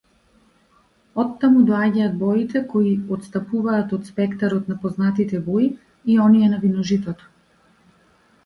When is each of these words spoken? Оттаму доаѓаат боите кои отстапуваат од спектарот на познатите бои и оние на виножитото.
Оттаму 1.23 1.59
доаѓаат 1.67 2.15
боите 2.21 2.61
кои 2.71 2.93
отстапуваат 3.17 3.93
од 3.99 4.09
спектарот 4.13 4.73
на 4.73 4.79
познатите 4.87 5.43
бои 5.51 5.71
и 6.15 6.19
оние 6.25 6.51
на 6.57 6.63
виножитото. 6.67 7.31